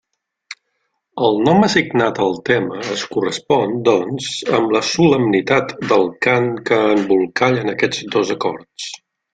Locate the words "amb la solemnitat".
4.61-5.77